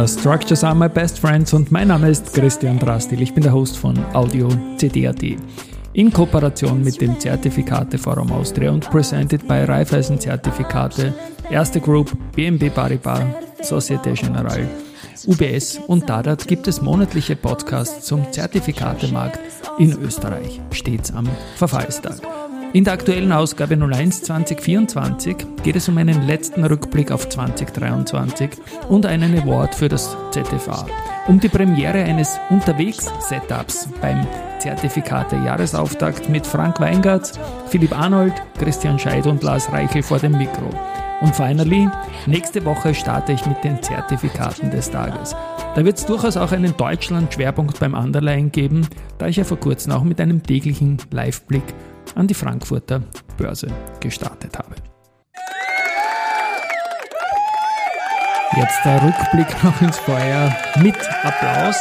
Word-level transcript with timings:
Ja, 0.00 0.08
Structures 0.08 0.64
are 0.64 0.74
my 0.74 0.88
best 0.88 1.18
friends 1.18 1.52
und 1.52 1.70
mein 1.70 1.88
Name 1.88 2.08
ist 2.08 2.32
Christian 2.32 2.78
Drastil. 2.78 3.20
Ich 3.20 3.34
bin 3.34 3.42
der 3.42 3.52
Host 3.52 3.76
von 3.76 4.02
Audio 4.14 4.48
CD.at. 4.78 5.22
In 5.92 6.10
Kooperation 6.10 6.82
mit 6.82 7.02
dem 7.02 7.20
Zertifikateforum 7.20 8.32
Austria 8.32 8.70
und 8.70 8.88
presented 8.90 9.46
bei 9.46 9.62
Raiffeisen 9.62 10.18
Zertifikate, 10.18 11.12
Erste 11.50 11.82
Group, 11.82 12.16
BNB 12.34 12.74
Paribas, 12.74 13.20
Societe 13.60 14.12
Generale, 14.12 14.70
UBS 15.26 15.78
und 15.86 16.08
Dadat 16.08 16.48
gibt 16.48 16.66
es 16.66 16.80
monatliche 16.80 17.36
Podcasts 17.36 18.06
zum 18.06 18.32
Zertifikatemarkt 18.32 19.38
in 19.78 19.92
Österreich, 20.00 20.62
stets 20.70 21.12
am 21.12 21.28
Verfallstag. 21.56 22.22
In 22.72 22.84
der 22.84 22.92
aktuellen 22.92 23.32
Ausgabe 23.32 23.74
01 23.74 24.22
2024 24.22 25.36
geht 25.64 25.74
es 25.74 25.88
um 25.88 25.98
einen 25.98 26.24
letzten 26.28 26.64
Rückblick 26.64 27.10
auf 27.10 27.28
2023 27.28 28.50
und 28.88 29.06
einen 29.06 29.36
Award 29.40 29.74
für 29.74 29.88
das 29.88 30.16
ZFA, 30.30 30.86
um 31.26 31.40
die 31.40 31.48
Premiere 31.48 32.04
eines 32.04 32.38
Unterwegs-Setups 32.48 33.88
beim 34.00 34.24
Zertifikate 34.60 35.34
Jahresauftakt 35.34 36.28
mit 36.28 36.46
Frank 36.46 36.78
Weingartz, 36.78 37.40
Philipp 37.66 37.98
Arnold, 37.98 38.34
Christian 38.56 39.00
Scheid 39.00 39.26
und 39.26 39.42
Lars 39.42 39.72
Reichel 39.72 40.04
vor 40.04 40.20
dem 40.20 40.38
Mikro. 40.38 40.70
Und 41.22 41.34
finally, 41.34 41.88
nächste 42.26 42.64
Woche 42.64 42.94
starte 42.94 43.32
ich 43.32 43.44
mit 43.46 43.64
den 43.64 43.82
Zertifikaten 43.82 44.70
des 44.70 44.90
Tages. 44.92 45.34
Da 45.74 45.84
wird 45.84 45.98
es 45.98 46.06
durchaus 46.06 46.36
auch 46.36 46.52
einen 46.52 46.76
Deutschland-Schwerpunkt 46.76 47.80
beim 47.80 47.94
Underline 47.94 48.50
geben, 48.50 48.86
da 49.18 49.26
ich 49.26 49.36
ja 49.36 49.44
vor 49.44 49.58
kurzem 49.58 49.92
auch 49.92 50.04
mit 50.04 50.20
einem 50.20 50.42
täglichen 50.44 50.98
Live-Blick 51.10 51.64
an 52.16 52.26
die 52.26 52.34
Frankfurter 52.34 53.02
Börse 53.36 53.68
gestartet 54.00 54.58
habe. 54.58 54.74
Jetzt 58.56 58.84
der 58.84 59.02
Rückblick 59.02 59.64
noch 59.64 59.80
ins 59.80 59.98
Feuer 59.98 60.54
mit 60.82 60.96
Applaus, 61.22 61.76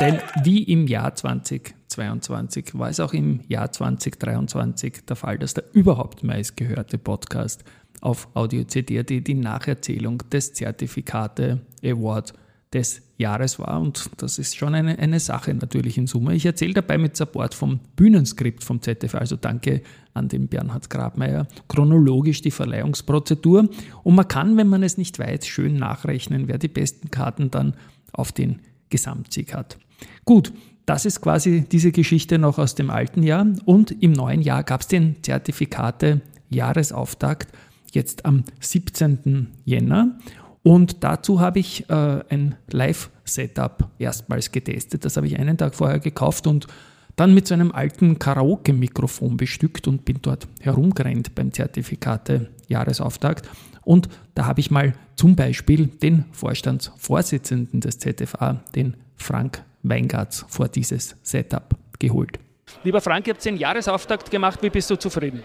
denn 0.00 0.18
wie 0.44 0.62
im 0.62 0.86
Jahr 0.86 1.14
2022 1.14 2.78
war 2.78 2.88
es 2.88 3.00
auch 3.00 3.12
im 3.12 3.40
Jahr 3.48 3.70
2023 3.70 5.04
der 5.06 5.16
Fall, 5.16 5.38
dass 5.38 5.54
der 5.54 5.64
überhaupt 5.72 6.22
meistgehörte 6.22 6.96
Podcast 6.98 7.64
auf 8.00 8.28
Audio 8.34 8.64
CD 8.64 9.02
die 9.02 9.34
Nacherzählung 9.34 10.18
des 10.30 10.54
Zertifikate 10.54 11.60
Award 11.84 12.32
des 12.72 13.02
Jahres 13.16 13.58
war. 13.58 13.80
Und 13.80 14.10
das 14.18 14.38
ist 14.38 14.56
schon 14.56 14.74
eine, 14.74 14.98
eine 14.98 15.20
Sache 15.20 15.54
natürlich 15.54 15.96
in 15.96 16.06
Summe. 16.06 16.34
Ich 16.34 16.44
erzähle 16.44 16.74
dabei 16.74 16.98
mit 16.98 17.16
Support 17.16 17.54
vom 17.54 17.80
Bühnenskript 17.96 18.64
vom 18.64 18.82
ZDF, 18.82 19.14
also 19.14 19.36
danke 19.36 19.82
an 20.14 20.28
den 20.28 20.48
Bernhard 20.48 20.90
Grabmeier, 20.90 21.46
chronologisch 21.68 22.42
die 22.42 22.50
Verleihungsprozedur. 22.50 23.68
Und 24.02 24.14
man 24.14 24.28
kann, 24.28 24.56
wenn 24.56 24.68
man 24.68 24.82
es 24.82 24.98
nicht 24.98 25.18
weiß, 25.18 25.46
schön 25.46 25.76
nachrechnen, 25.76 26.48
wer 26.48 26.58
die 26.58 26.68
besten 26.68 27.10
Karten 27.10 27.50
dann 27.50 27.74
auf 28.12 28.32
den 28.32 28.60
Gesamtsieg 28.90 29.54
hat. 29.54 29.78
Gut, 30.24 30.52
das 30.86 31.04
ist 31.04 31.20
quasi 31.20 31.64
diese 31.70 31.92
Geschichte 31.92 32.38
noch 32.38 32.58
aus 32.58 32.74
dem 32.74 32.90
alten 32.90 33.22
Jahr. 33.22 33.46
Und 33.64 34.02
im 34.02 34.12
neuen 34.12 34.42
Jahr 34.42 34.62
gab 34.62 34.82
es 34.82 34.88
den 34.88 35.16
Zertifikate 35.22 36.20
Jahresauftakt 36.48 37.48
jetzt 37.92 38.24
am 38.24 38.44
17. 38.60 39.48
Jänner. 39.64 40.18
Und 40.66 41.04
dazu 41.04 41.38
habe 41.38 41.60
ich 41.60 41.88
äh, 41.90 42.24
ein 42.28 42.56
Live-Setup 42.72 43.88
erstmals 44.00 44.50
getestet. 44.50 45.04
Das 45.04 45.16
habe 45.16 45.28
ich 45.28 45.38
einen 45.38 45.56
Tag 45.56 45.76
vorher 45.76 46.00
gekauft 46.00 46.48
und 46.48 46.66
dann 47.14 47.34
mit 47.34 47.46
so 47.46 47.54
einem 47.54 47.70
alten 47.70 48.18
Karaoke-Mikrofon 48.18 49.36
bestückt 49.36 49.86
und 49.86 50.04
bin 50.04 50.18
dort 50.22 50.48
herumgerannt 50.60 51.36
beim 51.36 51.52
Zertifikate 51.52 52.50
Jahresauftakt. 52.66 53.48
Und 53.84 54.08
da 54.34 54.46
habe 54.46 54.58
ich 54.58 54.72
mal 54.72 54.94
zum 55.14 55.36
Beispiel 55.36 55.86
den 55.86 56.24
Vorstandsvorsitzenden 56.32 57.80
des 57.80 58.00
ZFA, 58.00 58.60
den 58.74 58.96
Frank 59.14 59.62
Weingartz, 59.84 60.46
vor 60.48 60.66
dieses 60.66 61.14
Setup 61.22 61.76
geholt. 62.00 62.40
Lieber 62.82 63.00
Frank, 63.00 63.28
ihr 63.28 63.34
habt 63.34 63.44
den 63.44 63.56
Jahresauftakt 63.56 64.32
gemacht. 64.32 64.60
Wie 64.64 64.70
bist 64.70 64.90
du 64.90 64.96
zufrieden? 64.96 65.44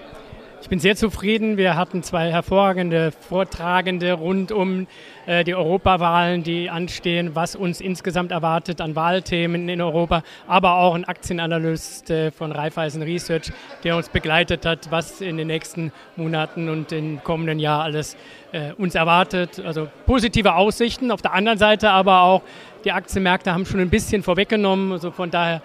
Ich 0.61 0.69
bin 0.69 0.79
sehr 0.79 0.95
zufrieden. 0.95 1.57
Wir 1.57 1.75
hatten 1.75 2.03
zwei 2.03 2.31
hervorragende 2.31 3.11
Vortragende 3.11 4.13
rund 4.13 4.51
um 4.51 4.85
äh, 5.25 5.43
die 5.43 5.55
Europawahlen, 5.55 6.43
die 6.43 6.69
anstehen, 6.69 7.31
was 7.33 7.55
uns 7.55 7.81
insgesamt 7.81 8.31
erwartet 8.31 8.79
an 8.79 8.95
Wahlthemen 8.95 9.67
in 9.67 9.81
Europa, 9.81 10.21
aber 10.47 10.75
auch 10.75 10.93
ein 10.93 11.03
Aktienanalyst 11.03 12.11
äh, 12.11 12.29
von 12.29 12.51
Raiffeisen 12.51 13.01
Research, 13.01 13.51
der 13.83 13.97
uns 13.97 14.09
begleitet 14.09 14.65
hat, 14.67 14.91
was 14.91 15.19
in 15.19 15.37
den 15.37 15.47
nächsten 15.47 15.91
Monaten 16.15 16.69
und 16.69 16.91
im 16.91 17.23
kommenden 17.23 17.57
Jahr 17.57 17.81
alles 17.81 18.15
äh, 18.51 18.71
uns 18.73 18.93
erwartet. 18.93 19.59
Also 19.65 19.89
positive 20.05 20.53
Aussichten. 20.53 21.09
Auf 21.09 21.23
der 21.23 21.33
anderen 21.33 21.57
Seite 21.57 21.89
aber 21.89 22.21
auch 22.21 22.43
die 22.85 22.91
Aktienmärkte 22.91 23.51
haben 23.51 23.65
schon 23.65 23.79
ein 23.79 23.89
bisschen 23.89 24.21
vorweggenommen. 24.21 24.91
Also 24.91 25.11
von 25.11 25.29
daher 25.29 25.61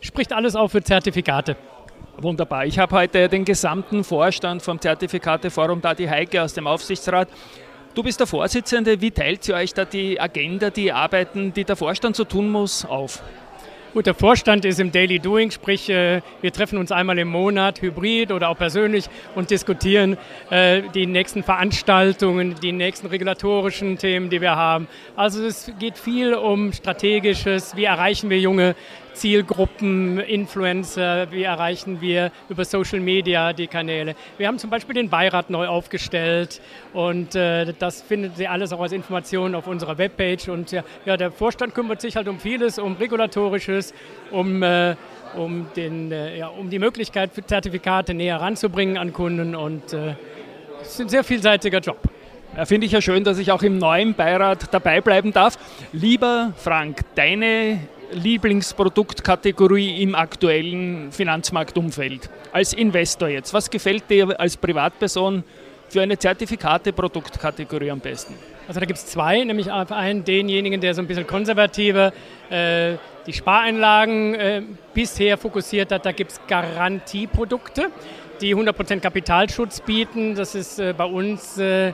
spricht 0.00 0.32
alles 0.32 0.54
auch 0.54 0.68
für 0.68 0.82
Zertifikate. 0.82 1.56
Wunderbar. 2.20 2.66
Ich 2.66 2.80
habe 2.80 2.96
heute 2.96 3.28
den 3.28 3.44
gesamten 3.44 4.02
Vorstand 4.02 4.60
vom 4.60 4.80
Zertifikateforum, 4.80 5.80
da 5.80 5.94
die 5.94 6.10
Heike 6.10 6.42
aus 6.42 6.52
dem 6.52 6.66
Aufsichtsrat. 6.66 7.28
Du 7.94 8.02
bist 8.02 8.18
der 8.18 8.26
Vorsitzende. 8.26 9.00
Wie 9.00 9.12
teilt 9.12 9.46
ihr 9.46 9.54
euch 9.54 9.72
da 9.72 9.84
die 9.84 10.20
Agenda, 10.20 10.70
die 10.70 10.90
Arbeiten, 10.90 11.52
die 11.52 11.62
der 11.62 11.76
Vorstand 11.76 12.16
so 12.16 12.24
tun 12.24 12.50
muss, 12.50 12.84
auf? 12.84 13.22
Gut, 13.94 14.06
der 14.06 14.14
Vorstand 14.14 14.64
ist 14.64 14.80
im 14.80 14.90
Daily 14.90 15.18
Doing, 15.18 15.50
sprich, 15.50 15.88
äh, 15.88 16.20
wir 16.42 16.52
treffen 16.52 16.76
uns 16.76 16.92
einmal 16.92 17.18
im 17.18 17.28
Monat, 17.28 17.80
hybrid 17.80 18.32
oder 18.32 18.50
auch 18.50 18.58
persönlich 18.58 19.06
und 19.34 19.50
diskutieren 19.50 20.18
äh, 20.50 20.82
die 20.94 21.06
nächsten 21.06 21.42
Veranstaltungen, 21.42 22.56
die 22.60 22.72
nächsten 22.72 23.06
regulatorischen 23.06 23.96
Themen, 23.96 24.28
die 24.28 24.40
wir 24.40 24.56
haben. 24.56 24.88
Also 25.16 25.42
es 25.42 25.72
geht 25.78 25.96
viel 25.96 26.34
um 26.34 26.72
strategisches, 26.72 27.76
wie 27.76 27.84
erreichen 27.84 28.28
wir 28.28 28.38
junge 28.38 28.74
Zielgruppen, 29.18 30.20
Influencer, 30.20 31.32
wie 31.32 31.42
erreichen 31.42 32.00
wir 32.00 32.30
über 32.48 32.64
Social 32.64 33.00
Media 33.00 33.52
die 33.52 33.66
Kanäle. 33.66 34.14
Wir 34.36 34.46
haben 34.46 34.60
zum 34.60 34.70
Beispiel 34.70 34.94
den 34.94 35.10
Beirat 35.10 35.50
neu 35.50 35.66
aufgestellt 35.66 36.60
und 36.92 37.34
äh, 37.34 37.74
das 37.78 38.00
findet 38.00 38.36
Sie 38.36 38.46
alles 38.46 38.72
auch 38.72 38.80
als 38.80 38.92
Information 38.92 39.56
auf 39.56 39.66
unserer 39.66 39.98
Webpage. 39.98 40.48
Und 40.48 40.70
ja, 40.70 40.84
ja, 41.04 41.16
der 41.16 41.32
Vorstand 41.32 41.74
kümmert 41.74 42.00
sich 42.00 42.14
halt 42.14 42.28
um 42.28 42.38
vieles, 42.38 42.78
um 42.78 42.94
regulatorisches, 42.94 43.92
um 44.30 44.62
äh, 44.62 44.94
um, 45.36 45.66
den, 45.74 46.12
äh, 46.12 46.38
ja, 46.38 46.46
um 46.46 46.70
die 46.70 46.78
Möglichkeit 46.78 47.32
Zertifikate 47.46 48.14
näher 48.14 48.40
ranzubringen 48.40 48.96
an 48.96 49.12
Kunden 49.12 49.54
und 49.54 49.92
äh, 49.92 50.14
es 50.80 50.90
ist 50.90 51.00
ein 51.00 51.08
sehr 51.08 51.24
vielseitiger 51.24 51.80
Job. 51.80 51.98
Finde 52.64 52.86
ich 52.86 52.92
ja 52.92 53.02
schön, 53.02 53.24
dass 53.24 53.38
ich 53.38 53.52
auch 53.52 53.62
im 53.62 53.76
neuen 53.78 54.14
Beirat 54.14 54.72
dabei 54.72 55.02
bleiben 55.02 55.32
darf. 55.32 55.58
Lieber 55.92 56.54
Frank, 56.56 57.00
deine 57.14 57.80
Lieblingsproduktkategorie 58.12 60.02
im 60.02 60.14
aktuellen 60.14 61.12
Finanzmarktumfeld? 61.12 62.30
Als 62.52 62.72
Investor 62.72 63.28
jetzt, 63.28 63.52
was 63.52 63.70
gefällt 63.70 64.08
dir 64.10 64.38
als 64.38 64.56
Privatperson 64.56 65.44
für 65.88 66.02
eine 66.02 66.18
Zertifikate-Produktkategorie 66.18 67.90
am 67.90 68.00
besten? 68.00 68.34
Also 68.66 68.80
da 68.80 68.86
gibt 68.86 68.98
es 68.98 69.06
zwei, 69.06 69.42
nämlich 69.44 69.72
einen, 69.72 70.24
denjenigen, 70.24 70.80
der 70.80 70.94
so 70.94 71.00
ein 71.00 71.06
bisschen 71.06 71.26
konservativer 71.26 72.12
äh, 72.50 72.96
die 73.26 73.32
Spareinlagen 73.32 74.34
äh, 74.34 74.62
bisher 74.92 75.38
fokussiert 75.38 75.90
hat. 75.92 76.04
Da 76.04 76.12
gibt 76.12 76.32
es 76.32 76.40
Garantieprodukte, 76.46 77.90
die 78.40 78.54
100% 78.54 79.00
Kapitalschutz 79.00 79.80
bieten. 79.80 80.34
Das 80.34 80.54
ist 80.54 80.78
äh, 80.78 80.94
bei 80.96 81.04
uns 81.04 81.56
äh, 81.58 81.92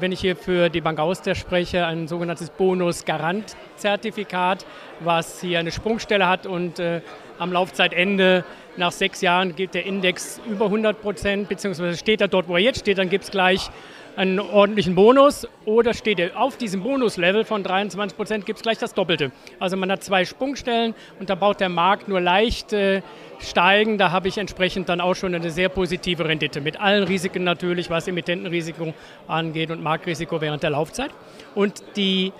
wenn 0.00 0.12
ich 0.12 0.20
hier 0.20 0.36
für 0.36 0.70
die 0.70 0.80
Bank 0.80 0.98
Auster 0.98 1.34
spreche, 1.34 1.84
ein 1.84 2.08
sogenanntes 2.08 2.48
Bonus-Garant-Zertifikat, 2.50 4.64
was 5.00 5.40
hier 5.40 5.58
eine 5.58 5.70
Sprungstelle 5.70 6.26
hat 6.28 6.46
und 6.46 6.78
äh, 6.78 7.02
am 7.38 7.52
Laufzeitende 7.52 8.44
nach 8.76 8.92
sechs 8.92 9.20
Jahren 9.20 9.54
geht 9.54 9.74
der 9.74 9.84
Index 9.84 10.40
über 10.48 10.64
100 10.66 11.02
Prozent, 11.02 11.48
beziehungsweise 11.48 11.98
steht 11.98 12.22
er 12.22 12.28
dort, 12.28 12.48
wo 12.48 12.54
er 12.54 12.62
jetzt 12.62 12.80
steht, 12.80 12.98
dann 12.98 13.10
gibt 13.10 13.24
es 13.24 13.30
gleich 13.30 13.70
einen 14.16 14.40
ordentlichen 14.40 14.94
Bonus 14.94 15.46
oder 15.64 15.94
steht 15.94 16.18
er 16.18 16.36
auf 16.38 16.56
diesem 16.56 16.82
Bonuslevel 16.82 17.44
von 17.44 17.62
23 17.62 18.16
Prozent, 18.16 18.46
gibt 18.46 18.58
es 18.58 18.62
gleich 18.62 18.78
das 18.78 18.94
Doppelte. 18.94 19.32
Also 19.58 19.76
man 19.76 19.90
hat 19.90 20.02
zwei 20.02 20.24
Sprungstellen 20.24 20.94
und 21.18 21.30
da 21.30 21.34
baut 21.34 21.60
der 21.60 21.68
Markt 21.68 22.08
nur 22.08 22.20
leicht 22.20 22.72
äh, 22.72 23.02
steigen. 23.40 23.98
Da 23.98 24.10
habe 24.10 24.28
ich 24.28 24.38
entsprechend 24.38 24.88
dann 24.88 25.00
auch 25.00 25.14
schon 25.14 25.34
eine 25.34 25.50
sehr 25.50 25.68
positive 25.68 26.24
Rendite 26.24 26.60
mit 26.60 26.80
allen 26.80 27.04
Risiken 27.04 27.44
natürlich, 27.44 27.90
was 27.90 28.08
Emittentenrisiko 28.08 28.94
angeht 29.28 29.70
und 29.70 29.82
Marktrisiko 29.82 30.40
während 30.40 30.62
der 30.62 30.70
Laufzeit. 30.70 31.10
Und 31.54 31.82
die 31.96 32.32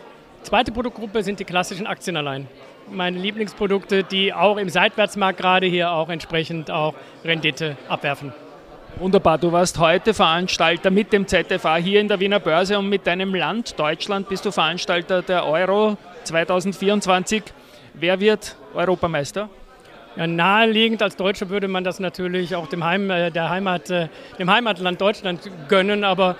zweite 0.42 0.72
Produktgruppe 0.72 1.22
sind 1.22 1.40
die 1.40 1.44
klassischen 1.44 1.86
Aktienanleihen. 1.86 2.48
Meine 2.90 3.18
Lieblingsprodukte, 3.18 4.02
die 4.02 4.34
auch 4.34 4.56
im 4.56 4.68
Seitwärtsmarkt 4.68 5.38
gerade 5.38 5.66
hier 5.66 5.92
auch 5.92 6.08
entsprechend 6.08 6.70
auch 6.70 6.94
Rendite 7.24 7.76
abwerfen. 7.88 8.32
Wunderbar, 8.96 9.38
du 9.38 9.50
warst 9.50 9.78
heute 9.78 10.12
Veranstalter 10.12 10.90
mit 10.90 11.12
dem 11.12 11.26
ZFA 11.26 11.76
hier 11.76 12.00
in 12.00 12.08
der 12.08 12.20
Wiener 12.20 12.38
Börse 12.38 12.78
und 12.78 12.88
mit 12.88 13.06
deinem 13.06 13.34
Land 13.34 13.78
Deutschland 13.78 14.28
bist 14.28 14.44
du 14.44 14.52
Veranstalter 14.52 15.22
der 15.22 15.46
Euro 15.46 15.96
2024. 16.24 17.42
Wer 17.94 18.20
wird 18.20 18.54
Europameister? 18.74 19.48
Ja, 20.16 20.26
naheliegend 20.26 21.02
als 21.02 21.16
Deutscher 21.16 21.48
würde 21.48 21.68
man 21.68 21.84
das 21.84 22.00
natürlich 22.00 22.54
auch 22.54 22.66
dem, 22.66 22.84
Heim, 22.84 23.10
äh, 23.10 23.30
der 23.30 23.48
Heimat, 23.48 23.88
äh, 23.90 24.08
dem 24.38 24.50
Heimatland 24.50 25.00
Deutschland 25.00 25.40
gönnen, 25.68 26.04
aber 26.04 26.36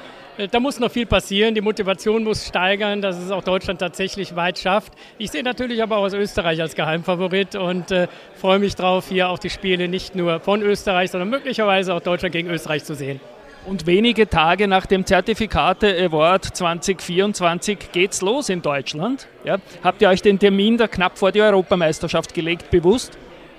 da 0.50 0.60
muss 0.60 0.78
noch 0.80 0.90
viel 0.90 1.06
passieren. 1.06 1.54
Die 1.54 1.60
Motivation 1.60 2.24
muss 2.24 2.46
steigern, 2.46 3.02
dass 3.02 3.18
es 3.18 3.30
auch 3.30 3.44
Deutschland 3.44 3.80
tatsächlich 3.80 4.34
weit 4.36 4.58
schafft. 4.58 4.92
Ich 5.18 5.30
sehe 5.30 5.42
natürlich 5.42 5.82
aber 5.82 5.98
auch 5.98 6.04
aus 6.04 6.14
Österreich 6.14 6.60
als 6.60 6.74
Geheimfavorit 6.74 7.54
und 7.54 7.90
äh, 7.90 8.08
freue 8.34 8.58
mich 8.58 8.74
darauf, 8.74 9.08
hier 9.08 9.28
auch 9.28 9.38
die 9.38 9.50
Spiele 9.50 9.88
nicht 9.88 10.14
nur 10.14 10.40
von 10.40 10.62
Österreich, 10.62 11.10
sondern 11.10 11.30
möglicherweise 11.30 11.94
auch 11.94 12.00
Deutschland 12.00 12.32
gegen 12.32 12.48
Österreich 12.48 12.84
zu 12.84 12.94
sehen. 12.94 13.20
Und 13.64 13.86
wenige 13.86 14.28
Tage 14.28 14.66
nach 14.66 14.86
dem 14.86 15.06
Zertifikate 15.06 15.96
Award 16.04 16.44
2024 16.44 17.92
geht's 17.92 18.20
los 18.20 18.48
in 18.48 18.60
Deutschland. 18.60 19.28
Ja, 19.44 19.58
habt 19.84 20.02
ihr 20.02 20.08
euch 20.08 20.20
den 20.20 20.40
Termin 20.40 20.78
da 20.78 20.88
knapp 20.88 21.16
vor 21.16 21.30
die 21.30 21.40
Europameisterschaft 21.40 22.34
gelegt, 22.34 22.70
bewusst? 22.70 23.16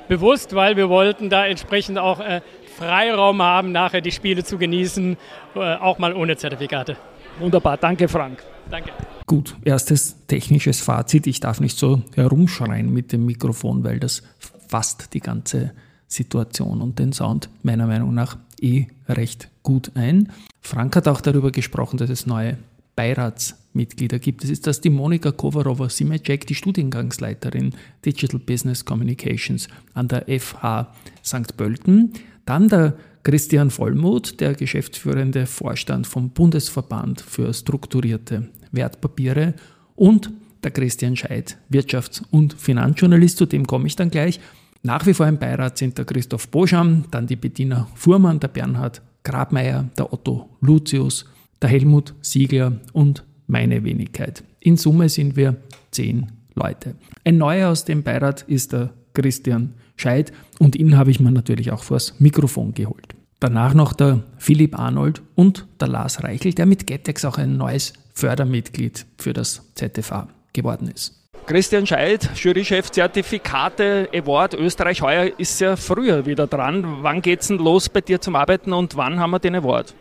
bewusst, 0.08 0.54
weil 0.56 0.78
wir 0.78 0.90
wollten 0.90 1.30
da 1.30 1.46
entsprechend 1.46 1.98
auch 1.98 2.20
äh, 2.20 2.42
Freiraum 2.78 3.42
haben, 3.42 3.72
nachher 3.72 4.02
die 4.02 4.12
Spiele 4.12 4.44
zu 4.44 4.58
genießen, 4.58 5.18
äh, 5.56 5.76
auch 5.76 6.00
mal 6.00 6.14
ohne 6.14 6.38
Zertifikate. 6.38 6.98
Wunderbar, 7.40 7.78
danke 7.78 8.08
Frank. 8.08 8.44
Danke. 8.70 8.92
Gut, 9.26 9.56
erstes 9.64 10.26
technisches 10.28 10.82
Fazit. 10.82 11.28
Ich 11.28 11.40
darf 11.40 11.60
nicht 11.60 11.78
so 11.78 12.02
herumschreien 12.16 12.92
mit 12.94 13.12
dem 13.12 13.26
Mikrofon, 13.26 13.84
weil 13.84 14.00
das 14.00 14.24
fasst 14.68 15.14
die 15.14 15.20
ganze 15.20 15.72
Situation 16.08 16.82
und 16.82 17.00
den 17.00 17.14
Sound 17.14 17.50
meiner 17.64 17.88
Meinung 17.88 18.14
nach 18.14 18.38
eh 18.62 18.88
recht 19.08 19.50
gut 19.64 19.92
ein. 19.96 20.32
Frank 20.62 20.96
hat 20.96 21.08
auch 21.08 21.22
darüber 21.22 21.52
gesprochen, 21.52 21.98
dass 21.98 22.10
es 22.10 22.26
neue 22.26 22.58
Beiratsmitglieder 22.96 24.20
gibt. 24.20 24.44
Es 24.44 24.50
ist 24.50 24.68
das 24.68 24.82
die 24.82 24.90
Monika 24.90 25.32
Kovarova-Simecek, 25.32 26.46
die 26.46 26.56
Studiengangsleiterin 26.56 27.74
Digital 28.06 28.40
Business 28.40 28.86
Communications 28.86 29.68
an 29.94 30.08
der 30.08 30.26
FH 30.28 30.94
St. 31.24 31.58
Pölten. 31.58 32.14
Dann 32.46 32.68
der 32.68 32.96
Christian 33.24 33.70
Vollmuth, 33.70 34.40
der 34.42 34.54
geschäftsführende 34.54 35.46
Vorstand 35.46 36.08
vom 36.08 36.32
Bundesverband 36.32 37.22
für 37.22 37.54
strukturierte 37.54 38.50
Wertpapiere 38.72 39.54
und 39.96 40.32
der 40.64 40.72
Christian 40.72 41.16
Scheid, 41.16 41.58
Wirtschafts- 41.70 42.24
und 42.32 42.54
Finanzjournalist, 42.54 43.38
zu 43.38 43.46
dem 43.46 43.66
komme 43.66 43.88
ich 43.88 43.96
dann 43.96 44.10
gleich. 44.10 44.40
Nach 44.82 45.06
wie 45.06 45.14
vor 45.14 45.28
im 45.28 45.38
Beirat 45.38 45.78
sind 45.78 45.98
der 45.98 46.06
Christoph 46.06 46.50
Boscham, 46.50 47.06
dann 47.12 47.28
die 47.28 47.38
Bettina 47.38 47.88
Fuhrmann, 47.96 48.40
der 48.40 48.50
Bernhard 48.50 49.02
Grabmeier, 49.24 49.90
der 49.98 50.12
Otto 50.12 50.50
Lucius, 50.60 51.26
der 51.62 51.70
Helmut 51.70 52.14
Siegler 52.22 52.74
und 52.92 53.24
meine 53.48 53.84
Wenigkeit. 53.84 54.44
In 54.60 54.76
Summe 54.76 55.08
sind 55.08 55.38
wir 55.38 55.56
zehn 55.92 56.32
Leute. 56.56 56.96
Ein 57.24 57.38
neuer 57.38 57.70
aus 57.70 57.86
dem 57.86 58.04
Beirat 58.04 58.42
ist 58.44 58.74
der 58.74 58.94
Christian 59.14 59.74
Scheid 59.96 60.32
und 60.60 60.76
ihn 60.76 60.98
habe 60.98 61.12
ich 61.12 61.20
mir 61.20 61.32
natürlich 61.32 61.72
auch 61.72 61.84
vors 61.84 62.20
Mikrofon 62.20 62.74
geholt. 62.74 63.16
Danach 63.40 63.74
noch 63.74 63.94
der 63.94 64.24
Philipp 64.38 64.80
Arnold 64.80 65.22
und 65.36 65.68
der 65.82 65.90
Lars 65.90 66.24
Reichel, 66.24 66.54
der 66.54 66.66
mit 66.66 66.88
Getex 66.88 67.26
auch 67.26 67.38
ein 67.38 67.58
neues 67.58 67.94
Fördermitglied 68.14 69.06
für 69.18 69.34
das 69.34 69.74
ZFA 69.76 70.30
geworden 70.54 70.88
ist. 70.88 71.20
Christian 71.46 71.86
Scheid, 71.86 72.30
Jurychef 72.36 72.90
Zertifikate 72.90 74.08
Award 74.14 74.54
Österreich 74.54 75.02
heuer 75.02 75.30
ist 75.38 75.60
ja 75.60 75.76
früher 75.76 76.26
wieder 76.26 76.48
dran. 76.48 77.00
Wann 77.02 77.22
geht's 77.22 77.50
denn 77.50 77.58
los 77.58 77.90
bei 77.90 78.00
dir 78.00 78.22
zum 78.22 78.38
Arbeiten 78.38 78.72
und 78.72 78.96
wann 78.96 79.20
haben 79.20 79.32
wir 79.32 79.40
den 79.40 79.56
Award? 79.56 79.94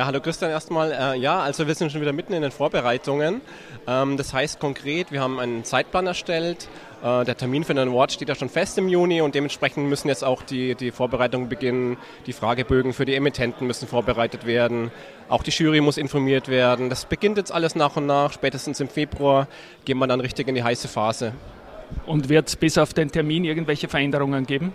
Ja, 0.00 0.06
hallo 0.06 0.20
Christian 0.22 0.50
erstmal. 0.50 0.92
Äh, 0.92 1.18
ja, 1.18 1.40
also 1.40 1.66
wir 1.66 1.74
sind 1.74 1.92
schon 1.92 2.00
wieder 2.00 2.14
mitten 2.14 2.32
in 2.32 2.40
den 2.40 2.52
Vorbereitungen. 2.52 3.42
Ähm, 3.86 4.16
das 4.16 4.32
heißt 4.32 4.58
konkret, 4.58 5.12
wir 5.12 5.20
haben 5.20 5.38
einen 5.38 5.62
Zeitplan 5.62 6.06
erstellt. 6.06 6.70
Äh, 7.04 7.26
der 7.26 7.36
Termin 7.36 7.64
für 7.64 7.74
den 7.74 7.90
Award 7.90 8.12
steht 8.12 8.30
ja 8.30 8.34
schon 8.34 8.48
fest 8.48 8.78
im 8.78 8.88
Juni 8.88 9.20
und 9.20 9.34
dementsprechend 9.34 9.90
müssen 9.90 10.08
jetzt 10.08 10.24
auch 10.24 10.40
die, 10.40 10.74
die 10.74 10.90
Vorbereitungen 10.90 11.50
beginnen. 11.50 11.98
Die 12.24 12.32
Fragebögen 12.32 12.94
für 12.94 13.04
die 13.04 13.14
Emittenten 13.14 13.66
müssen 13.66 13.86
vorbereitet 13.86 14.46
werden. 14.46 14.90
Auch 15.28 15.42
die 15.42 15.50
Jury 15.50 15.82
muss 15.82 15.98
informiert 15.98 16.48
werden. 16.48 16.88
Das 16.88 17.04
beginnt 17.04 17.36
jetzt 17.36 17.52
alles 17.52 17.74
nach 17.74 17.94
und 17.96 18.06
nach. 18.06 18.32
Spätestens 18.32 18.80
im 18.80 18.88
Februar 18.88 19.48
gehen 19.84 19.98
wir 19.98 20.06
dann 20.06 20.22
richtig 20.22 20.48
in 20.48 20.54
die 20.54 20.64
heiße 20.64 20.88
Phase. 20.88 21.34
Und 22.06 22.30
wird 22.30 22.48
es 22.48 22.56
bis 22.56 22.78
auf 22.78 22.94
den 22.94 23.12
Termin 23.12 23.44
irgendwelche 23.44 23.88
Veränderungen 23.88 24.46
geben? 24.46 24.72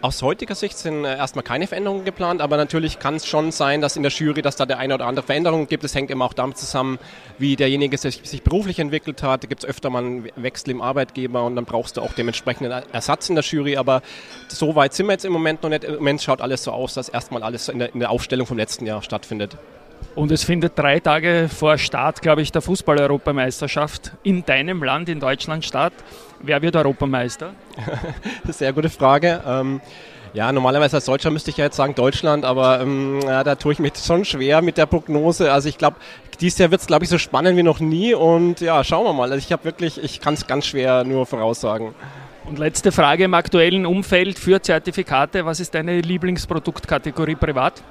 Aus 0.00 0.22
heutiger 0.22 0.54
Sicht 0.54 0.78
sind 0.78 1.04
äh, 1.04 1.16
erstmal 1.16 1.42
keine 1.42 1.66
Veränderungen 1.66 2.04
geplant, 2.04 2.40
aber 2.40 2.56
natürlich 2.56 3.00
kann 3.00 3.16
es 3.16 3.26
schon 3.26 3.50
sein, 3.50 3.80
dass 3.80 3.96
in 3.96 4.04
der 4.04 4.12
Jury, 4.12 4.42
dass 4.42 4.54
da 4.54 4.64
der 4.64 4.78
eine 4.78 4.94
oder 4.94 5.06
andere 5.06 5.26
Veränderung 5.26 5.66
gibt. 5.66 5.82
Es 5.82 5.92
hängt 5.92 6.12
immer 6.12 6.24
auch 6.24 6.34
damit 6.34 6.56
zusammen, 6.56 7.00
wie 7.38 7.56
derjenige 7.56 7.98
sich, 7.98 8.20
sich 8.22 8.44
beruflich 8.44 8.78
entwickelt 8.78 9.24
hat. 9.24 9.42
Da 9.42 9.48
gibt 9.48 9.64
es 9.64 9.68
öfter 9.68 9.90
mal 9.90 10.04
einen 10.04 10.28
Wechsel 10.36 10.70
im 10.70 10.82
Arbeitgeber 10.82 11.44
und 11.44 11.56
dann 11.56 11.64
brauchst 11.64 11.96
du 11.96 12.02
auch 12.02 12.12
dementsprechenden 12.12 12.70
Ersatz 12.92 13.28
in 13.28 13.34
der 13.34 13.42
Jury. 13.42 13.76
Aber 13.76 14.02
so 14.46 14.76
weit 14.76 14.94
sind 14.94 15.06
wir 15.06 15.14
jetzt 15.14 15.24
im 15.24 15.32
Moment 15.32 15.64
noch 15.64 15.70
nicht. 15.70 15.82
Im 15.82 15.96
Moment 15.96 16.22
schaut 16.22 16.40
alles 16.40 16.62
so 16.62 16.70
aus, 16.70 16.94
dass 16.94 17.08
erstmal 17.08 17.42
alles 17.42 17.68
in 17.68 17.80
der, 17.80 17.92
in 17.92 17.98
der 17.98 18.10
Aufstellung 18.10 18.46
vom 18.46 18.56
letzten 18.56 18.86
Jahr 18.86 19.02
stattfindet. 19.02 19.56
Und 20.14 20.32
es 20.32 20.42
findet 20.44 20.76
drei 20.76 20.98
Tage 21.00 21.48
vor 21.48 21.78
Start, 21.78 22.22
glaube 22.22 22.42
ich, 22.42 22.50
der 22.50 22.60
Fußball-Europameisterschaft 22.60 24.12
in 24.22 24.44
deinem 24.44 24.82
Land, 24.82 25.08
in 25.08 25.20
Deutschland 25.20 25.64
statt. 25.64 25.92
Wer 26.40 26.60
wird 26.62 26.76
Europameister? 26.76 27.52
Sehr 28.48 28.72
gute 28.72 28.90
Frage. 28.90 29.40
Ähm, 29.46 29.80
ja, 30.34 30.52
normalerweise 30.52 30.96
als 30.96 31.04
Deutscher 31.04 31.30
müsste 31.30 31.50
ich 31.50 31.56
ja 31.56 31.64
jetzt 31.64 31.76
sagen 31.76 31.94
Deutschland, 31.94 32.44
aber 32.44 32.80
ähm, 32.80 33.20
ja, 33.22 33.44
da 33.44 33.54
tue 33.54 33.72
ich 33.72 33.78
mich 33.78 33.92
schon 33.96 34.24
schwer 34.24 34.60
mit 34.62 34.76
der 34.76 34.86
Prognose. 34.86 35.52
Also 35.52 35.68
ich 35.68 35.78
glaube, 35.78 35.96
dieses 36.40 36.58
Jahr 36.58 36.70
wird 36.70 36.80
es, 36.80 36.86
glaube 36.86 37.04
ich, 37.04 37.10
so 37.10 37.18
spannend 37.18 37.56
wie 37.56 37.62
noch 37.62 37.80
nie 37.80 38.14
und 38.14 38.60
ja, 38.60 38.84
schauen 38.84 39.04
wir 39.04 39.12
mal. 39.12 39.32
Also 39.32 39.44
ich 39.44 39.52
habe 39.52 39.64
wirklich, 39.64 40.02
ich 40.02 40.20
kann 40.20 40.34
es 40.34 40.46
ganz 40.46 40.66
schwer 40.66 41.04
nur 41.04 41.26
voraussagen. 41.26 41.94
Und 42.44 42.58
letzte 42.58 42.92
Frage 42.92 43.24
im 43.24 43.34
aktuellen 43.34 43.84
Umfeld 43.84 44.38
für 44.38 44.62
Zertifikate. 44.62 45.44
Was 45.44 45.60
ist 45.60 45.74
deine 45.74 46.00
Lieblingsproduktkategorie 46.00 47.34
privat? 47.34 47.82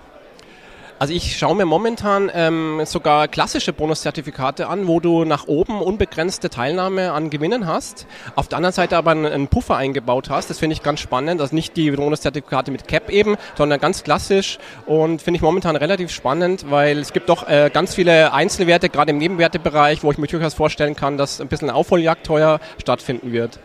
Also 1.00 1.14
ich 1.14 1.38
schaue 1.38 1.56
mir 1.56 1.66
momentan 1.66 2.32
ähm, 2.34 2.82
sogar 2.86 3.28
klassische 3.28 3.72
Bonuszertifikate 3.72 4.68
an, 4.68 4.88
wo 4.88 5.00
du 5.00 5.26
nach 5.26 5.48
oben 5.48 5.80
unbegrenzte 5.80 6.50
Teilnahme 6.50 7.12
an 7.12 7.30
Gewinnen 7.30 7.68
hast, 7.68 8.08
auf 8.36 8.48
der 8.48 8.58
anderen 8.58 8.74
Seite 8.74 8.98
aber 8.98 9.12
einen, 9.12 9.48
Puffer 9.48 9.78
eingebaut 9.78 10.32
hast. 10.32 10.50
Das 10.50 10.58
finde 10.58 10.74
ich 10.74 10.82
ganz 10.82 11.00
spannend. 11.00 11.40
Also 11.40 11.54
nicht 11.54 11.78
die 11.78 11.92
Bonuszertifikate 11.92 12.72
mit 12.72 12.88
Cap 12.88 13.12
eben, 13.12 13.36
sondern 13.56 13.80
ganz 13.80 14.04
klassisch 14.04 14.58
und 14.88 15.22
finde 15.22 15.38
ich 15.38 15.44
momentan 15.44 15.76
relativ 15.76 16.10
spannend, 16.10 16.66
weil 16.72 16.98
es 16.98 17.14
gibt 17.14 17.30
doch 17.30 17.48
äh, 17.48 17.70
ganz 17.72 17.94
viele 17.94 18.34
Einzelwerte, 18.34 18.90
gerade 18.90 19.12
im 19.12 19.20
Nebenwertebereich, 19.20 20.04
wo 20.04 20.12
ich 20.12 20.18
mir 20.18 20.26
durchaus 20.26 20.56
vorstellen 20.56 20.96
kann, 20.96 21.18
dass 21.18 21.40
ein 21.40 21.48
bisschen 21.48 21.70
Aufholjagd 21.70 22.26
teuer 22.26 22.60
stattfinden 22.80 23.32
wird. 23.32 23.60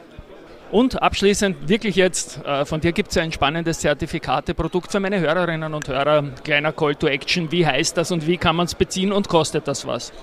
Und 0.72 1.00
abschließend 1.02 1.68
wirklich 1.68 1.96
jetzt, 1.96 2.40
äh, 2.46 2.64
von 2.64 2.80
dir 2.80 2.92
gibt 2.92 3.10
es 3.10 3.16
ja 3.16 3.22
ein 3.22 3.30
spannendes 3.30 3.80
Zertifikateprodukt 3.80 4.90
für 4.90 5.00
meine 5.00 5.20
Hörerinnen 5.20 5.74
und 5.74 5.86
Hörer. 5.86 6.24
Kleiner 6.44 6.72
Call 6.72 6.94
to 6.94 7.08
Action, 7.08 7.52
wie 7.52 7.66
heißt 7.66 7.98
das 7.98 8.10
und 8.10 8.26
wie 8.26 8.38
kann 8.38 8.56
man 8.56 8.64
es 8.64 8.74
beziehen 8.74 9.12
und 9.12 9.28
kostet 9.28 9.68
das 9.68 9.86
was? 9.86 10.14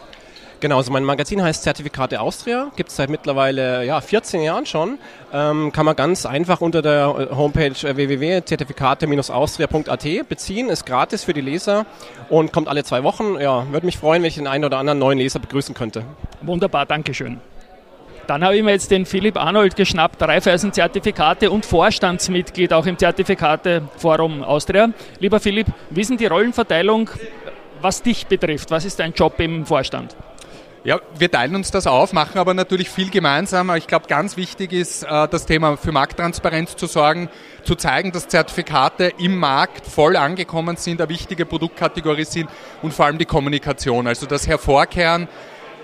Genau, 0.60 0.78
also 0.78 0.92
mein 0.92 1.04
Magazin 1.04 1.44
heißt 1.44 1.62
Zertifikate 1.62 2.20
Austria, 2.20 2.72
gibt 2.76 2.90
es 2.90 2.96
seit 2.96 3.12
mittlerweile 3.12 3.86
ja, 3.86 4.02
14 4.02 4.42
Jahren 4.42 4.66
schon. 4.66 4.98
Ähm, 5.32 5.72
kann 5.72 5.86
man 5.86 5.96
ganz 5.96 6.26
einfach 6.26 6.62
unter 6.62 6.82
der 6.82 7.30
Homepage 7.30 7.76
www.zertifikate-austria.at 7.84 10.28
beziehen, 10.28 10.70
ist 10.70 10.88
gratis 10.88 11.26
für 11.26 11.34
die 11.34 11.42
Leser 11.42 11.86
und 12.28 12.52
kommt 12.52 12.68
alle 12.68 12.84
zwei 12.84 13.04
Wochen. 13.04 13.40
Ja, 13.40 13.72
würde 13.72 13.86
mich 13.86 13.98
freuen, 13.98 14.24
wenn 14.24 14.30
ich 14.30 14.36
den 14.36 14.48
einen 14.48 14.66
oder 14.66 14.80
anderen 14.80 14.98
neuen 14.98 15.20
Leser 15.20 15.40
begrüßen 15.40 15.76
könnte. 15.76 16.06
Wunderbar, 16.42 16.88
Dankeschön. 16.88 17.40
Dann 18.30 18.44
habe 18.44 18.56
ich 18.56 18.62
mir 18.62 18.74
jetzt 18.74 18.92
den 18.92 19.08
Philipp 19.08 19.38
Arnold 19.38 19.76
geschnappt, 19.76 20.22
Raiffeisen-Zertifikate 20.22 21.50
und 21.50 21.66
Vorstandsmitglied 21.66 22.72
auch 22.74 22.86
im 22.86 22.96
Zertifikate-Forum 22.96 24.44
Austria. 24.44 24.90
Lieber 25.18 25.40
Philipp, 25.40 25.66
wie 25.90 26.06
denn 26.06 26.18
die 26.18 26.28
Rollenverteilung, 26.28 27.10
was 27.82 28.04
dich 28.04 28.28
betrifft? 28.28 28.70
Was 28.70 28.86
ist 28.86 29.00
dein 29.00 29.14
Job 29.14 29.40
im 29.40 29.66
Vorstand? 29.66 30.16
Ja, 30.84 31.00
wir 31.18 31.32
teilen 31.32 31.56
uns 31.56 31.72
das 31.72 31.88
auf, 31.88 32.14
machen 32.14 32.38
aber 32.38 32.54
natürlich 32.54 32.92
viel 32.92 33.10
gemeinsam. 33.10 33.76
Ich 33.76 33.88
glaube, 33.88 34.06
ganz 34.08 34.38
wichtig 34.38 34.74
ist 34.74 35.02
äh, 35.02 35.28
das 35.28 35.48
Thema 35.48 35.76
für 35.76 35.92
Markttransparenz 35.92 36.76
zu 36.76 36.86
sorgen, 36.86 37.30
zu 37.64 37.74
zeigen, 37.74 38.12
dass 38.12 38.28
Zertifikate 38.28 39.12
im 39.18 39.38
Markt 39.38 39.88
voll 39.88 40.16
angekommen 40.16 40.78
sind, 40.78 41.02
eine 41.02 41.10
wichtige 41.10 41.48
Produktkategorie 41.48 42.26
sind 42.26 42.48
und 42.84 42.94
vor 42.94 43.08
allem 43.08 43.18
die 43.18 43.26
Kommunikation. 43.26 44.06
Also 44.06 44.28
das 44.28 44.48
Hervorkehren 44.48 45.28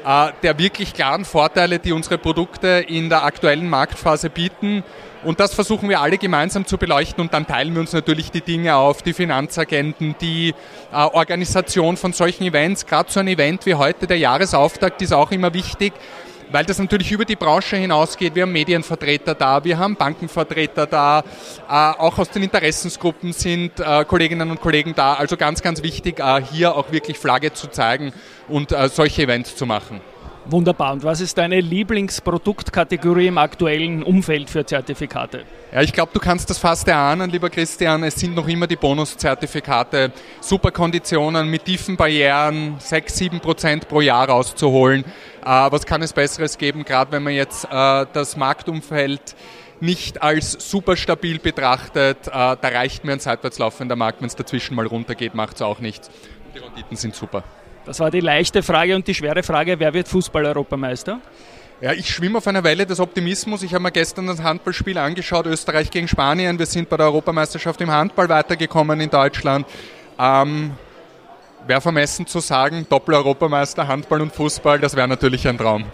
der 0.05 0.59
wirklich 0.59 0.93
klaren 0.93 1.25
Vorteile, 1.25 1.79
die 1.79 1.91
unsere 1.91 2.19
Produkte 2.19 2.85
in 2.87 3.09
der 3.09 3.23
aktuellen 3.23 3.67
Marktphase 3.67 4.29
bieten. 4.29 4.83
Und 5.23 5.39
das 5.39 5.55
versuchen 5.55 5.89
wir 5.89 6.01
alle 6.01 6.19
gemeinsam 6.19 6.67
zu 6.67 6.77
beleuchten 6.77 7.19
und 7.23 7.33
dann 7.33 7.47
teilen 7.47 7.73
wir 7.73 7.81
uns 7.81 7.93
natürlich 7.93 8.29
die 8.29 8.41
Dinge 8.41 8.75
auf, 8.75 9.01
die 9.01 9.13
Finanzagenten, 9.13 10.13
die 10.21 10.53
äh, 10.93 10.95
Organisation 10.95 11.97
von 11.97 12.13
solchen 12.13 12.43
Events. 12.43 12.85
Gerade 12.85 13.11
so 13.11 13.19
ein 13.19 13.27
Event 13.27 13.65
wie 13.65 13.73
heute, 13.73 14.05
der 14.05 14.19
Jahresauftakt, 14.19 15.01
ist 15.01 15.13
auch 15.13 15.31
immer 15.31 15.55
wichtig, 15.55 15.93
weil 16.51 16.65
das 16.65 16.79
natürlich 16.79 17.11
über 17.11 17.25
die 17.25 17.35
Branche 17.35 17.77
hinausgeht. 17.77 18.35
Wir 18.35 18.43
haben 18.43 18.51
Medienvertreter 18.51 19.35
da, 19.35 19.63
wir 19.63 19.77
haben 19.77 19.95
Bankenvertreter 19.95 20.85
da, 20.85 21.19
äh, 21.19 21.71
auch 21.71 22.17
aus 22.17 22.29
den 22.29 22.43
Interessensgruppen 22.43 23.33
sind 23.33 23.79
äh, 23.79 24.05
Kolleginnen 24.05 24.51
und 24.51 24.61
Kollegen 24.61 24.93
da. 24.95 25.13
Also 25.13 25.37
ganz, 25.37 25.61
ganz 25.61 25.83
wichtig, 25.83 26.19
äh, 26.19 26.41
hier 26.41 26.75
auch 26.75 26.91
wirklich 26.91 27.17
Flagge 27.17 27.53
zu 27.53 27.67
zeigen 27.67 28.13
und 28.47 28.75
solche 28.91 29.23
Events 29.23 29.55
zu 29.55 29.65
machen. 29.65 30.01
Wunderbar. 30.47 30.93
Und 30.93 31.03
was 31.03 31.21
ist 31.21 31.39
deine 31.39 31.59
Lieblingsproduktkategorie 31.59 33.27
im 33.27 33.39
aktuellen 33.39 34.03
Umfeld 34.03 34.47
für 34.47 34.63
Zertifikate? 34.63 35.43
Ja, 35.73 35.81
ich 35.81 35.91
glaube, 35.91 36.11
du 36.13 36.19
kannst 36.19 36.49
das 36.51 36.59
fast 36.59 36.87
erahnen, 36.87 37.31
lieber 37.31 37.49
Christian. 37.49 38.03
Es 38.03 38.15
sind 38.15 38.35
noch 38.35 38.47
immer 38.47 38.67
die 38.67 38.75
Bonuszertifikate. 38.75 40.11
Super 40.41 40.69
Konditionen 40.69 41.49
mit 41.49 41.65
tiefen 41.65 41.97
Barrieren, 41.97 42.75
6, 42.77 43.17
7 43.17 43.39
Prozent 43.39 43.87
pro 43.87 44.01
Jahr 44.01 44.29
rauszuholen. 44.29 45.03
Äh, 45.43 45.47
was 45.47 45.85
kann 45.85 46.03
es 46.03 46.13
Besseres 46.13 46.59
geben, 46.59 46.83
gerade 46.83 47.11
wenn 47.11 47.23
man 47.23 47.33
jetzt 47.33 47.65
äh, 47.65 48.05
das 48.13 48.37
Marktumfeld 48.37 49.35
nicht 49.79 50.21
als 50.21 50.51
super 50.69 50.95
stabil 50.95 51.39
betrachtet. 51.39 52.27
Äh, 52.27 52.31
da 52.31 52.57
reicht 52.61 53.03
mir 53.03 53.13
ein 53.13 53.19
seitwärts 53.19 53.57
laufender 53.57 53.95
Markt. 53.95 54.21
Wenn 54.21 54.27
es 54.27 54.35
dazwischen 54.35 54.75
mal 54.75 54.85
runtergeht, 54.85 55.33
macht 55.33 55.55
es 55.55 55.63
auch 55.63 55.79
nichts. 55.79 56.11
Die 56.53 56.59
Renditen 56.59 56.95
sind 56.95 57.15
super. 57.15 57.43
Das 57.85 57.99
war 57.99 58.09
die 58.09 58.19
leichte 58.19 58.63
Frage 58.63 58.95
und 58.95 59.07
die 59.07 59.13
schwere 59.13 59.43
Frage, 59.43 59.79
wer 59.79 59.93
wird 59.93 60.07
Fußball-Europameister? 60.07 61.19
Ja, 61.81 61.93
ich 61.93 62.09
schwimme 62.09 62.39
auf 62.39 62.47
einer 62.47 62.63
Welle 62.63 62.85
des 62.85 62.99
Optimismus. 62.99 63.61
Ich 63.61 63.73
habe 63.73 63.83
mir 63.83 63.91
gestern 63.91 64.27
das 64.27 64.41
Handballspiel 64.41 64.97
angeschaut, 64.97 65.45
Österreich 65.45 65.91
gegen 65.91 66.07
Spanien. 66.07 66.57
Wir 66.57 66.65
sind 66.65 66.89
bei 66.89 66.97
der 66.97 67.05
Europameisterschaft 67.07 67.79
im 67.81 67.91
Handball 67.91 68.27
weitergekommen 68.27 68.99
in 69.01 69.09
Deutschland. 69.09 69.67
Ähm, 70.17 70.71
wäre 71.67 71.81
vermessen 71.81 72.25
zu 72.25 72.39
sagen, 72.39 72.87
Doppel-Europameister, 72.89 73.87
Handball 73.87 74.21
und 74.21 74.33
Fußball, 74.33 74.79
das 74.79 74.95
wäre 74.95 75.07
natürlich 75.07 75.47
ein 75.47 75.57
Traum. 75.57 75.85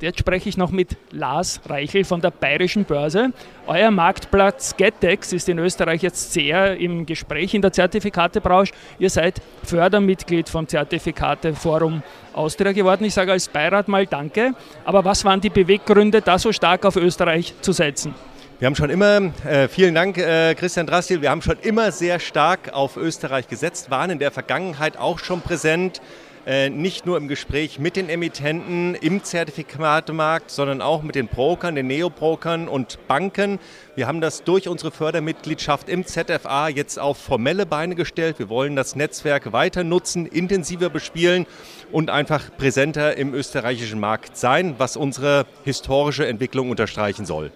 Jetzt 0.00 0.18
spreche 0.18 0.48
ich 0.48 0.56
noch 0.56 0.70
mit 0.70 0.96
Lars 1.12 1.60
Reichel 1.66 2.04
von 2.04 2.20
der 2.20 2.30
Bayerischen 2.30 2.84
Börse. 2.84 3.32
Euer 3.66 3.90
Marktplatz 3.90 4.76
Getex 4.76 5.32
ist 5.32 5.48
in 5.48 5.58
Österreich 5.58 6.02
jetzt 6.02 6.32
sehr 6.32 6.76
im 6.76 7.06
Gespräch 7.06 7.54
in 7.54 7.62
der 7.62 7.72
Zertifikatebranche. 7.72 8.72
Ihr 8.98 9.08
seid 9.08 9.40
Fördermitglied 9.62 10.48
vom 10.48 10.66
Zertifikateforum 10.66 12.02
Austria 12.32 12.72
geworden. 12.72 13.04
Ich 13.04 13.14
sage 13.14 13.32
als 13.32 13.48
Beirat 13.48 13.86
mal 13.86 14.06
Danke. 14.06 14.54
Aber 14.84 15.04
was 15.04 15.24
waren 15.24 15.40
die 15.40 15.50
Beweggründe, 15.50 16.20
da 16.20 16.38
so 16.38 16.52
stark 16.52 16.84
auf 16.84 16.96
Österreich 16.96 17.54
zu 17.60 17.72
setzen? 17.72 18.14
Wir 18.58 18.66
haben 18.66 18.76
schon 18.76 18.90
immer, 18.90 19.32
äh, 19.44 19.68
vielen 19.68 19.94
Dank 19.94 20.16
äh, 20.16 20.54
Christian 20.54 20.86
Drastil, 20.86 21.20
wir 21.20 21.30
haben 21.30 21.42
schon 21.42 21.58
immer 21.60 21.90
sehr 21.90 22.20
stark 22.20 22.72
auf 22.72 22.96
Österreich 22.96 23.48
gesetzt, 23.48 23.90
waren 23.90 24.10
in 24.10 24.20
der 24.20 24.30
Vergangenheit 24.30 24.96
auch 24.96 25.18
schon 25.18 25.40
präsent 25.40 26.00
nicht 26.46 27.06
nur 27.06 27.16
im 27.16 27.28
Gespräch 27.28 27.78
mit 27.78 27.96
den 27.96 28.08
Emittenten 28.10 28.94
im 28.94 29.24
Zertifikatemarkt, 29.24 30.50
sondern 30.50 30.82
auch 30.82 31.02
mit 31.02 31.14
den 31.14 31.28
Brokern, 31.28 31.74
den 31.74 31.86
Neobrokern 31.86 32.68
und 32.68 32.98
Banken. 33.08 33.58
Wir 33.94 34.06
haben 34.06 34.20
das 34.20 34.44
durch 34.44 34.68
unsere 34.68 34.90
Fördermitgliedschaft 34.90 35.88
im 35.88 36.04
ZFA 36.04 36.68
jetzt 36.68 36.98
auf 36.98 37.16
formelle 37.16 37.64
Beine 37.64 37.94
gestellt. 37.94 38.38
Wir 38.38 38.48
wollen 38.50 38.76
das 38.76 38.94
Netzwerk 38.94 39.52
weiter 39.52 39.84
nutzen, 39.84 40.26
intensiver 40.26 40.90
bespielen 40.90 41.46
und 41.90 42.10
einfach 42.10 42.54
präsenter 42.56 43.16
im 43.16 43.32
österreichischen 43.32 44.00
Markt 44.00 44.36
sein, 44.36 44.74
was 44.78 44.96
unsere 44.96 45.46
historische 45.64 46.26
Entwicklung 46.26 46.70
unterstreichen 46.70 47.24
soll. 47.24 47.52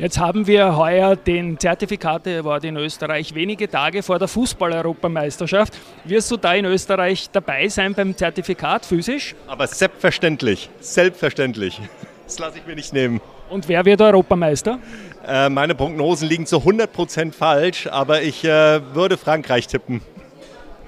Jetzt 0.00 0.18
haben 0.18 0.46
wir 0.46 0.78
heuer 0.78 1.14
den 1.14 1.60
Zertifikate-Award 1.60 2.64
in 2.64 2.78
Österreich 2.78 3.34
wenige 3.34 3.68
Tage 3.68 4.02
vor 4.02 4.18
der 4.18 4.28
Fußball-Europameisterschaft. 4.28 5.78
Wirst 6.04 6.30
du 6.30 6.38
da 6.38 6.54
in 6.54 6.64
Österreich 6.64 7.28
dabei 7.30 7.68
sein 7.68 7.92
beim 7.92 8.16
Zertifikat 8.16 8.86
physisch? 8.86 9.34
Aber 9.46 9.66
selbstverständlich, 9.66 10.70
selbstverständlich. 10.80 11.78
Das 12.24 12.38
lasse 12.38 12.56
ich 12.56 12.66
mir 12.66 12.76
nicht 12.76 12.94
nehmen. 12.94 13.20
Und 13.50 13.68
wer 13.68 13.84
wird 13.84 14.00
Europameister? 14.00 14.78
Äh, 15.26 15.50
meine 15.50 15.74
Prognosen 15.74 16.30
liegen 16.30 16.46
zu 16.46 16.56
100% 16.56 17.34
falsch, 17.34 17.86
aber 17.86 18.22
ich 18.22 18.42
äh, 18.42 18.80
würde 18.94 19.18
Frankreich 19.18 19.66
tippen. 19.66 20.00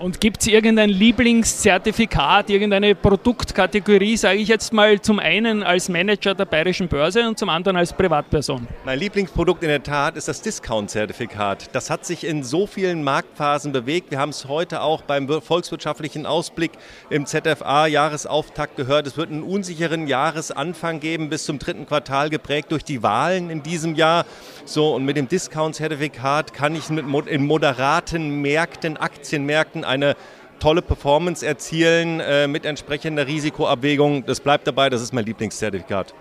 Und 0.02 0.20
gibt 0.20 0.40
es 0.40 0.48
irgendein 0.48 0.88
Lieblingszertifikat, 0.88 2.50
irgendeine 2.50 2.96
Produktkategorie, 2.96 4.16
sage 4.16 4.40
ich 4.40 4.48
jetzt 4.48 4.72
mal, 4.72 5.00
zum 5.00 5.20
einen 5.20 5.62
als 5.62 5.88
Manager 5.88 6.34
der 6.34 6.44
Bayerischen 6.44 6.88
Börse 6.88 7.28
und 7.28 7.38
zum 7.38 7.48
anderen 7.48 7.76
als 7.76 7.92
Privatperson? 7.92 8.66
Mein 8.84 8.98
Lieblingsprodukt 8.98 9.62
in 9.62 9.68
der 9.68 9.80
Tat 9.80 10.16
ist 10.16 10.26
das 10.26 10.42
Discount-Zertifikat. 10.42 11.72
Das 11.72 11.88
hat 11.88 12.04
sich 12.04 12.24
in 12.24 12.42
so 12.42 12.66
vielen 12.66 13.04
Marktphasen 13.04 13.70
bewegt. 13.70 14.10
Wir 14.10 14.18
haben 14.18 14.30
es 14.30 14.48
heute 14.48 14.82
auch 14.82 15.02
beim 15.02 15.28
volkswirtschaftlichen 15.40 16.26
Ausblick 16.26 16.72
im 17.08 17.24
ZFA-Jahresauftakt 17.24 18.74
gehört. 18.74 19.06
Es 19.06 19.16
wird 19.16 19.30
einen 19.30 19.44
unsicheren 19.44 20.08
Jahresanfang 20.08 20.98
geben 20.98 21.28
bis 21.28 21.44
zum 21.44 21.60
dritten 21.60 21.86
Quartal, 21.86 22.28
geprägt 22.28 22.72
durch 22.72 22.82
die 22.82 23.04
Wahlen 23.04 23.50
in 23.50 23.62
diesem 23.62 23.94
Jahr. 23.94 24.26
So, 24.64 24.96
und 24.96 25.04
mit 25.04 25.16
dem 25.16 25.28
Discount-Zertifikat 25.28 26.52
kann 26.54 26.74
ich 26.74 26.88
mit, 26.88 27.06
in 27.28 27.46
moderaten 27.46 28.42
Märkten, 28.42 28.96
Aktienmärkten, 28.96 29.91
eine 29.92 30.16
tolle 30.58 30.82
Performance 30.82 31.44
erzielen 31.46 32.20
äh, 32.20 32.48
mit 32.48 32.64
entsprechender 32.64 33.26
Risikoabwägung. 33.26 34.24
Das 34.26 34.40
bleibt 34.40 34.66
dabei, 34.66 34.90
das 34.90 35.02
ist 35.02 35.12
mein 35.12 35.24
Lieblingszertifikat. 35.24 36.14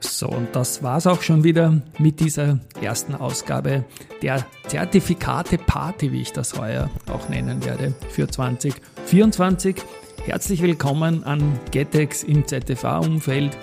So, 0.00 0.28
und 0.28 0.54
das 0.54 0.82
war 0.82 0.98
es 0.98 1.06
auch 1.06 1.22
schon 1.22 1.42
wieder 1.42 1.80
mit 1.98 2.20
dieser 2.20 2.60
ersten 2.80 3.14
Ausgabe 3.14 3.84
der 4.20 4.46
Zertifikate 4.68 5.58
Party, 5.58 6.12
wie 6.12 6.22
ich 6.22 6.32
das 6.32 6.56
heuer 6.58 6.90
auch 7.10 7.28
nennen 7.28 7.64
werde, 7.64 7.94
für 8.10 8.28
2024. 8.28 9.76
Herzlich 10.24 10.62
willkommen 10.62 11.24
an 11.24 11.58
Getex 11.72 12.22
im 12.22 12.46
ZFA-Umfeld. 12.46 13.56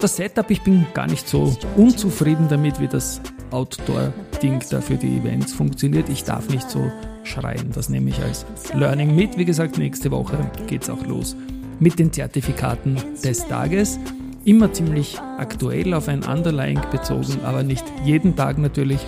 Das 0.00 0.16
Setup, 0.16 0.50
ich 0.50 0.62
bin 0.62 0.84
gar 0.92 1.06
nicht 1.06 1.26
so 1.26 1.56
unzufrieden 1.76 2.48
damit, 2.50 2.80
wie 2.80 2.88
das 2.88 3.22
Outdoor-Ding 3.50 4.62
da 4.68 4.80
für 4.80 4.96
die 4.96 5.16
Events 5.16 5.54
funktioniert. 5.54 6.08
Ich 6.10 6.24
darf 6.24 6.48
nicht 6.50 6.68
so 6.68 6.90
schreien. 7.24 7.70
Das 7.72 7.88
nehme 7.88 8.10
ich 8.10 8.20
als 8.22 8.44
Learning 8.74 9.14
mit. 9.14 9.38
Wie 9.38 9.44
gesagt, 9.44 9.78
nächste 9.78 10.10
Woche 10.10 10.38
geht 10.66 10.82
es 10.82 10.90
auch 10.90 11.04
los 11.06 11.36
mit 11.80 11.98
den 11.98 12.12
Zertifikaten 12.12 12.96
des 13.24 13.46
Tages. 13.48 13.98
Immer 14.44 14.72
ziemlich 14.72 15.18
aktuell 15.38 15.94
auf 15.94 16.08
ein 16.08 16.24
Underlying 16.24 16.80
bezogen, 16.90 17.40
aber 17.44 17.62
nicht 17.62 17.84
jeden 18.04 18.34
Tag 18.36 18.58
natürlich. 18.58 19.00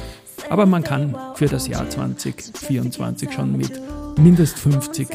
Aber 0.50 0.66
man 0.66 0.85
kann 0.85 1.16
für 1.35 1.47
das 1.47 1.68
Jahr 1.68 1.88
2024 1.88 3.33
schon 3.33 3.56
mit 3.56 3.80
mindestens 4.18 4.61
50 4.61 5.09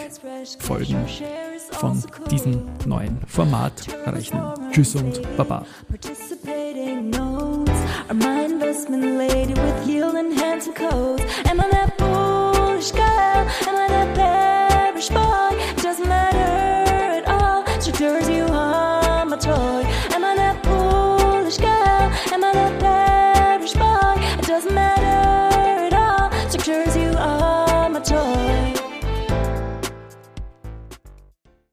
Folgen 0.59 1.05
von 1.71 2.03
diesem 2.31 2.63
neuen 2.85 3.17
Format 3.27 3.73
rechnen. 4.05 4.41
Tschüss 4.71 4.95
und 4.95 5.21
Baba. 5.37 5.65
My 8.11 8.43
investment 8.43 9.17
lady 9.17 9.53
with 9.53 9.87
yield 9.87 10.15
and 10.15 10.33
handsome 10.35 10.73
codes? 10.73 11.23
Am 11.45 11.59
I 11.59 11.69
that 11.69 12.18